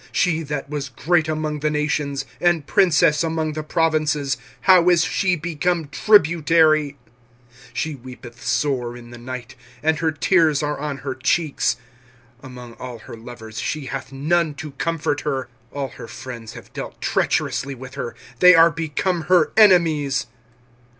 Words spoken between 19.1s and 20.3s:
her enemies.